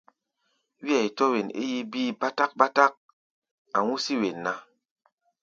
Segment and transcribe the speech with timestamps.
[0.85, 2.93] Wíʼɛi tɔ̧́ wen é yí bíí báták-báták,
[3.77, 4.53] a̧ hú̧sí̧ wen ná.